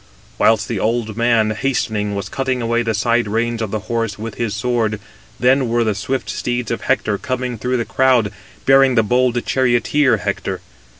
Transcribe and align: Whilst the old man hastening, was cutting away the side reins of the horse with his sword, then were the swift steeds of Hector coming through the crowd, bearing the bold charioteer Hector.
Whilst 0.39 0.67
the 0.67 0.79
old 0.79 1.15
man 1.15 1.51
hastening, 1.51 2.15
was 2.15 2.27
cutting 2.27 2.59
away 2.59 2.81
the 2.81 2.95
side 2.95 3.27
reins 3.27 3.61
of 3.61 3.69
the 3.69 3.81
horse 3.81 4.17
with 4.17 4.33
his 4.33 4.55
sword, 4.55 4.99
then 5.39 5.69
were 5.69 5.83
the 5.83 5.93
swift 5.93 6.27
steeds 6.27 6.71
of 6.71 6.81
Hector 6.81 7.19
coming 7.19 7.55
through 7.59 7.77
the 7.77 7.85
crowd, 7.85 8.31
bearing 8.65 8.95
the 8.95 9.03
bold 9.03 9.45
charioteer 9.45 10.17
Hector. 10.17 10.59